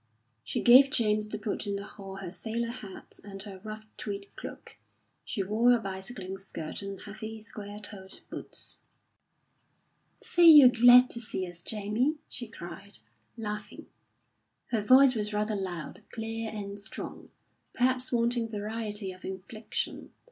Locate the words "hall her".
1.85-2.31